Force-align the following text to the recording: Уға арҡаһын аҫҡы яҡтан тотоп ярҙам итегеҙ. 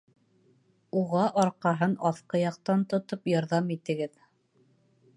Уға 1.01 1.25
арҡаһын 1.43 1.95
аҫҡы 2.11 2.43
яҡтан 2.45 2.89
тотоп 2.95 3.33
ярҙам 3.37 3.73
итегеҙ. 3.79 4.21